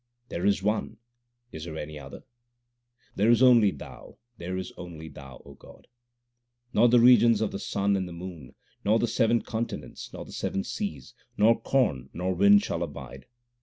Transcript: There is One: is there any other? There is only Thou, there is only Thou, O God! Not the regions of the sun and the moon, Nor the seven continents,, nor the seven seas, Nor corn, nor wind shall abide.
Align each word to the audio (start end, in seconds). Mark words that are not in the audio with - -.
There 0.29 0.47
is 0.47 0.63
One: 0.63 0.97
is 1.51 1.65
there 1.65 1.77
any 1.77 1.99
other? 1.99 2.23
There 3.15 3.29
is 3.29 3.43
only 3.43 3.69
Thou, 3.69 4.17
there 4.39 4.57
is 4.57 4.71
only 4.75 5.09
Thou, 5.09 5.43
O 5.45 5.53
God! 5.53 5.85
Not 6.73 6.87
the 6.89 6.99
regions 6.99 7.39
of 7.39 7.51
the 7.51 7.59
sun 7.59 7.95
and 7.95 8.07
the 8.07 8.11
moon, 8.11 8.55
Nor 8.83 8.97
the 8.97 9.07
seven 9.07 9.43
continents,, 9.43 10.11
nor 10.11 10.25
the 10.25 10.31
seven 10.31 10.63
seas, 10.63 11.13
Nor 11.37 11.61
corn, 11.61 12.09
nor 12.13 12.33
wind 12.33 12.63
shall 12.63 12.81
abide. 12.81 13.27